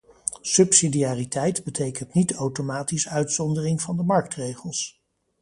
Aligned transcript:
Subsidiariteit 0.41 1.63
betekent 1.63 2.13
niet 2.13 2.33
automatisch 2.33 3.07
uitzondering 3.07 3.81
van 3.81 3.97
de 3.97 4.03
marktregels. 4.03 5.01